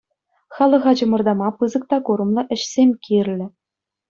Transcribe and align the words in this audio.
Халӑха 0.55 0.91
чӑмӑртама 0.97 1.49
пысӑк 1.57 1.83
та 1.93 1.97
курӑмлӑ 2.09 2.43
ӗҫсем 2.55 2.89
кирлӗ. 3.05 3.47